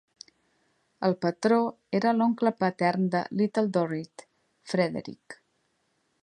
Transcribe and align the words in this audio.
El 1.07 1.11
patró 1.25 1.59
era 1.99 2.13
l'oncle 2.21 2.53
patern 2.63 3.05
de 3.17 3.21
Little 3.43 3.71
Dorrit, 3.77 4.25
Frederick. 4.73 5.39